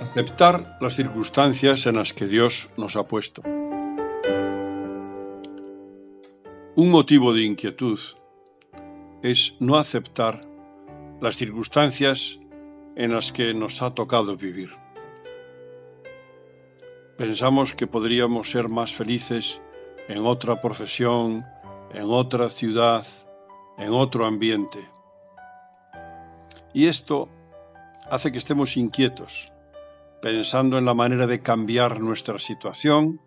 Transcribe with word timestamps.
Aceptar 0.00 0.78
las 0.80 0.96
circunstancias 0.96 1.86
en 1.86 1.96
las 1.96 2.12
que 2.12 2.26
Dios 2.26 2.70
nos 2.76 2.96
ha 2.96 3.06
puesto. 3.06 3.42
Un 6.74 6.90
motivo 6.90 7.32
de 7.32 7.42
inquietud 7.42 7.98
es 9.22 9.54
no 9.60 9.76
aceptar 9.76 10.40
las 11.20 11.36
circunstancias 11.36 12.38
en 12.96 13.12
las 13.12 13.32
que 13.32 13.54
nos 13.54 13.82
ha 13.82 13.94
tocado 13.94 14.36
vivir. 14.36 14.70
Pensamos 17.16 17.74
que 17.74 17.86
podríamos 17.86 18.50
ser 18.50 18.68
más 18.68 18.94
felices 18.94 19.60
en 20.08 20.24
otra 20.24 20.60
profesión, 20.60 21.44
en 21.92 22.10
otra 22.10 22.50
ciudad, 22.50 23.06
en 23.78 23.92
otro 23.92 24.26
ambiente. 24.26 24.88
Y 26.74 26.86
esto 26.86 27.28
hace 28.10 28.32
que 28.32 28.38
estemos 28.38 28.76
inquietos, 28.76 29.52
pensando 30.20 30.78
en 30.78 30.84
la 30.84 30.94
manera 30.94 31.26
de 31.26 31.40
cambiar 31.40 32.00
nuestra 32.00 32.38
situación, 32.38 33.20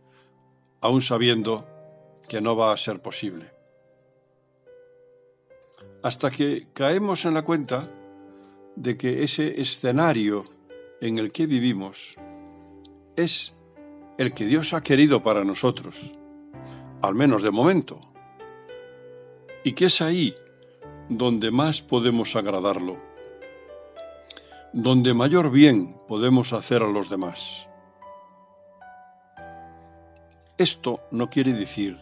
aún 0.81 1.01
sabiendo 1.01 1.67
que 2.27 2.41
no 2.41 2.55
va 2.55 2.73
a 2.73 2.77
ser 2.77 3.01
posible. 3.01 3.51
Hasta 6.03 6.31
que 6.31 6.67
caemos 6.73 7.25
en 7.25 7.33
la 7.33 7.43
cuenta 7.43 7.89
de 8.75 8.97
que 8.97 9.23
ese 9.23 9.61
escenario 9.61 10.45
en 10.99 11.19
el 11.19 11.31
que 11.31 11.45
vivimos 11.45 12.15
es 13.15 13.55
el 14.17 14.33
que 14.33 14.45
Dios 14.45 14.73
ha 14.73 14.81
querido 14.81 15.23
para 15.23 15.43
nosotros, 15.43 16.13
al 17.01 17.15
menos 17.15 17.43
de 17.43 17.51
momento, 17.51 18.10
y 19.63 19.73
que 19.73 19.85
es 19.85 20.01
ahí 20.01 20.35
donde 21.09 21.51
más 21.51 21.81
podemos 21.81 22.35
agradarlo, 22.35 22.97
donde 24.73 25.13
mayor 25.13 25.51
bien 25.51 25.97
podemos 26.07 26.53
hacer 26.53 26.83
a 26.83 26.89
los 26.89 27.09
demás. 27.09 27.67
Esto 30.57 31.01
no 31.11 31.29
quiere 31.29 31.53
decir 31.53 31.99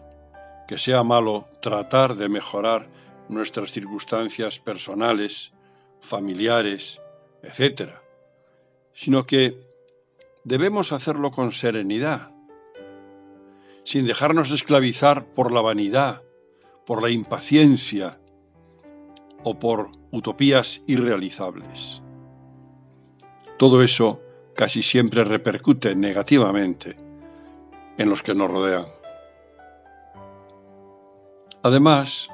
que 0.67 0.77
sea 0.77 1.03
malo 1.03 1.47
tratar 1.61 2.15
de 2.15 2.29
mejorar 2.29 2.87
nuestras 3.29 3.71
circunstancias 3.71 4.59
personales, 4.59 5.53
familiares, 6.01 6.99
etc., 7.41 7.91
sino 8.93 9.25
que 9.25 9.55
debemos 10.43 10.91
hacerlo 10.91 11.31
con 11.31 11.51
serenidad, 11.51 12.31
sin 13.83 14.05
dejarnos 14.05 14.51
esclavizar 14.51 15.25
por 15.33 15.51
la 15.51 15.61
vanidad, 15.61 16.21
por 16.89 17.03
la 17.03 17.11
impaciencia 17.11 18.19
o 19.43 19.59
por 19.59 19.91
utopías 20.09 20.81
irrealizables. 20.87 22.01
Todo 23.59 23.83
eso 23.83 24.23
casi 24.55 24.81
siempre 24.81 25.23
repercute 25.23 25.95
negativamente 25.95 26.97
en 27.95 28.09
los 28.09 28.23
que 28.23 28.33
nos 28.33 28.49
rodean. 28.49 28.87
Además, 31.61 32.29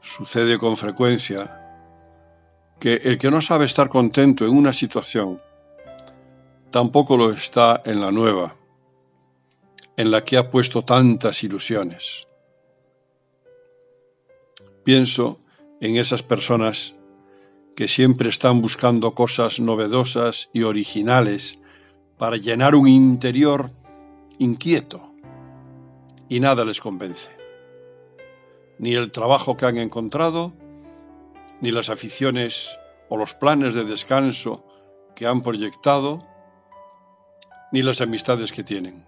sucede 0.00 0.56
con 0.56 0.76
frecuencia 0.76 1.60
que 2.78 2.94
el 2.94 3.18
que 3.18 3.32
no 3.32 3.40
sabe 3.40 3.64
estar 3.64 3.88
contento 3.88 4.44
en 4.44 4.56
una 4.56 4.72
situación 4.72 5.42
tampoco 6.70 7.16
lo 7.16 7.32
está 7.32 7.82
en 7.84 8.00
la 8.00 8.12
nueva, 8.12 8.54
en 9.96 10.12
la 10.12 10.22
que 10.22 10.36
ha 10.36 10.48
puesto 10.48 10.82
tantas 10.84 11.42
ilusiones. 11.42 12.29
Pienso 14.84 15.40
en 15.80 15.96
esas 15.96 16.22
personas 16.22 16.94
que 17.76 17.88
siempre 17.88 18.28
están 18.28 18.60
buscando 18.60 19.14
cosas 19.14 19.60
novedosas 19.60 20.50
y 20.52 20.62
originales 20.62 21.60
para 22.18 22.36
llenar 22.36 22.74
un 22.74 22.88
interior 22.88 23.70
inquieto 24.38 25.10
y 26.28 26.40
nada 26.40 26.64
les 26.64 26.80
convence. 26.80 27.30
Ni 28.78 28.94
el 28.94 29.10
trabajo 29.10 29.56
que 29.56 29.66
han 29.66 29.78
encontrado, 29.78 30.52
ni 31.60 31.70
las 31.70 31.90
aficiones 31.90 32.78
o 33.08 33.16
los 33.16 33.34
planes 33.34 33.74
de 33.74 33.84
descanso 33.84 34.64
que 35.14 35.26
han 35.26 35.42
proyectado, 35.42 36.26
ni 37.72 37.82
las 37.82 38.00
amistades 38.00 38.52
que 38.52 38.64
tienen. 38.64 39.04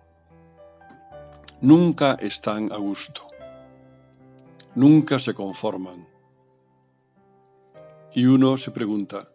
Nunca 1.61 2.15
están 2.21 2.73
a 2.73 2.77
gusto. 2.77 3.32
Nunca 4.75 5.19
se 5.19 5.35
conforman. 5.35 6.09
Y 8.15 8.25
uno 8.25 8.57
se 8.57 8.71
pregunta 8.71 9.31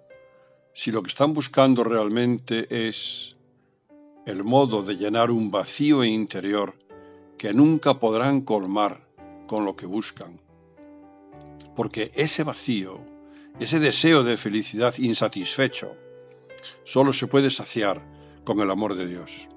si 0.73 0.91
lo 0.91 1.03
que 1.03 1.09
están 1.09 1.33
buscando 1.33 1.83
realmente 1.83 2.87
es 2.87 3.35
el 4.25 4.43
modo 4.43 4.81
de 4.81 4.97
llenar 4.97 5.29
un 5.31 5.51
vacío 5.51 6.03
interior 6.03 6.75
que 7.37 7.53
nunca 7.53 7.99
podrán 7.99 8.41
colmar 8.41 9.07
con 9.47 9.63
lo 9.63 9.75
que 9.75 9.85
buscan. 9.85 10.39
Porque 11.75 12.11
ese 12.15 12.43
vacío, 12.43 12.99
ese 13.59 13.79
deseo 13.79 14.23
de 14.23 14.37
felicidad 14.37 14.95
insatisfecho, 14.97 15.95
solo 16.83 17.13
se 17.13 17.27
puede 17.27 17.51
saciar 17.51 18.03
con 18.43 18.59
el 18.59 18.71
amor 18.71 18.95
de 18.95 19.07
Dios. 19.07 19.47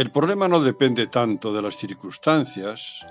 El 0.00 0.10
problema 0.10 0.48
no 0.48 0.62
depende 0.62 1.08
tanto 1.08 1.52
de 1.52 1.60
las 1.60 1.76
circunstancias 1.76 3.06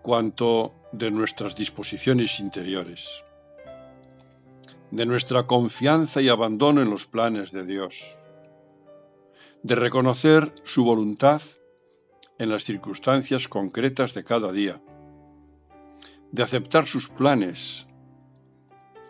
cuanto 0.00 0.72
de 0.90 1.10
nuestras 1.10 1.54
disposiciones 1.54 2.40
interiores, 2.40 3.22
de 4.90 5.04
nuestra 5.04 5.46
confianza 5.46 6.22
y 6.22 6.30
abandono 6.30 6.80
en 6.80 6.88
los 6.88 7.04
planes 7.04 7.52
de 7.52 7.66
Dios, 7.66 8.16
de 9.62 9.74
reconocer 9.74 10.54
su 10.62 10.82
voluntad 10.82 11.42
en 12.38 12.48
las 12.48 12.64
circunstancias 12.64 13.46
concretas 13.46 14.14
de 14.14 14.24
cada 14.24 14.50
día, 14.50 14.80
de 16.32 16.42
aceptar 16.42 16.86
sus 16.86 17.10
planes 17.10 17.86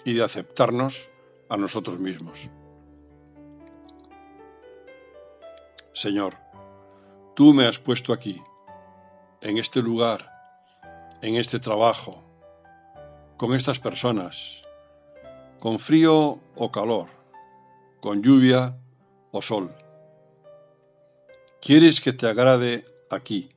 y 0.05 0.15
de 0.15 0.25
aceptarnos 0.25 1.09
a 1.49 1.57
nosotros 1.57 2.01
mismos. 2.01 2.51
Señor, 5.93 6.44
tú 7.35 7.53
me 7.53 7.67
has 7.67 7.79
puesto 7.79 8.13
aquí, 8.13 8.43
en 9.41 9.59
este 9.59 9.83
lugar, 9.83 10.31
en 11.21 11.35
este 11.35 11.59
trabajo, 11.59 12.23
con 13.37 13.55
estas 13.55 13.81
personas, 13.81 14.63
con 15.59 15.79
frío 15.79 16.39
o 16.55 16.71
calor, 16.71 17.09
con 18.01 18.23
lluvia 18.23 18.79
o 19.33 19.43
sol. 19.43 19.75
Quieres 21.61 22.01
que 22.01 22.13
te 22.13 22.29
agrade 22.29 22.87
aquí, 23.11 23.51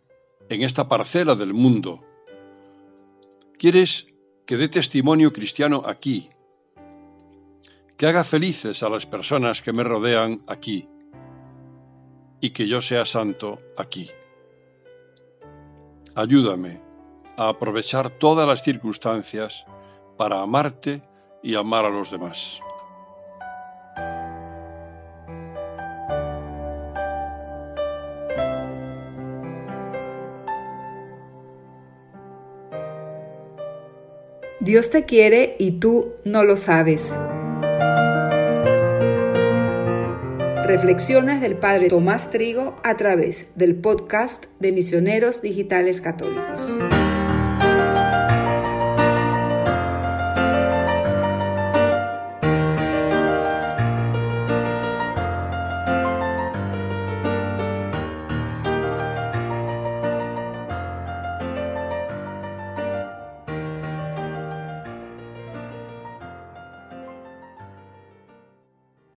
en 0.49 0.63
esta 0.63 0.87
parcela 0.87 1.35
del 1.35 1.53
mundo. 1.53 2.03
Quieres 3.59 4.07
que 4.45 4.57
dé 4.57 4.69
testimonio 4.69 5.31
cristiano 5.33 5.83
aquí, 5.85 6.29
que 7.95 8.07
haga 8.07 8.23
felices 8.23 8.81
a 8.81 8.89
las 8.89 9.05
personas 9.05 9.61
que 9.61 9.73
me 9.73 9.83
rodean 9.83 10.41
aquí 10.47 10.87
y 12.39 12.51
que 12.51 12.67
yo 12.67 12.81
sea 12.81 13.05
santo 13.05 13.59
aquí. 13.77 14.11
Ayúdame 16.15 16.81
a 17.37 17.49
aprovechar 17.49 18.09
todas 18.09 18.47
las 18.47 18.63
circunstancias 18.63 19.65
para 20.17 20.41
amarte 20.41 21.03
y 21.43 21.55
amar 21.55 21.85
a 21.85 21.89
los 21.89 22.09
demás. 22.11 22.59
Dios 34.59 34.89
te 34.89 35.05
quiere 35.05 35.55
y 35.59 35.79
tú 35.79 36.15
no 36.25 36.43
lo 36.43 36.57
sabes. 36.57 37.15
Reflexiones 40.67 41.39
del 41.39 41.55
Padre 41.55 41.87
Tomás 41.87 42.29
Trigo 42.29 42.75
a 42.83 42.97
través 42.97 43.45
del 43.55 43.77
podcast 43.77 44.47
de 44.59 44.73
Misioneros 44.73 45.41
Digitales 45.41 46.01
Católicos. 46.01 46.77